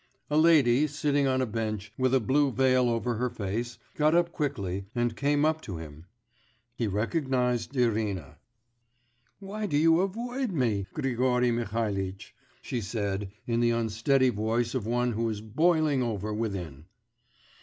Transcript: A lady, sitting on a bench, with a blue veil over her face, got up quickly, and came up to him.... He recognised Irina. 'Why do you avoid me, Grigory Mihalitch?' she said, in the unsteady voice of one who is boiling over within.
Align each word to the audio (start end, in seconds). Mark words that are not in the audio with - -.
A 0.31 0.35
lady, 0.39 0.87
sitting 0.87 1.27
on 1.27 1.43
a 1.43 1.45
bench, 1.45 1.93
with 1.95 2.15
a 2.15 2.19
blue 2.19 2.51
veil 2.51 2.89
over 2.89 3.17
her 3.17 3.29
face, 3.29 3.77
got 3.93 4.15
up 4.15 4.31
quickly, 4.31 4.87
and 4.95 5.15
came 5.15 5.45
up 5.45 5.61
to 5.61 5.77
him.... 5.77 6.05
He 6.75 6.87
recognised 6.87 7.75
Irina. 7.77 8.39
'Why 9.37 9.67
do 9.67 9.77
you 9.77 9.99
avoid 10.01 10.49
me, 10.53 10.87
Grigory 10.91 11.51
Mihalitch?' 11.51 12.33
she 12.63 12.81
said, 12.81 13.29
in 13.45 13.59
the 13.59 13.69
unsteady 13.69 14.29
voice 14.29 14.73
of 14.73 14.87
one 14.87 15.11
who 15.11 15.29
is 15.29 15.39
boiling 15.39 16.01
over 16.01 16.33
within. 16.33 16.85